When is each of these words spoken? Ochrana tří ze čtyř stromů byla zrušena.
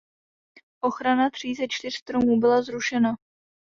Ochrana 0.81 1.29
tří 1.29 1.55
ze 1.55 1.67
čtyř 1.69 1.93
stromů 1.95 2.39
byla 2.39 2.61
zrušena. 2.61 3.15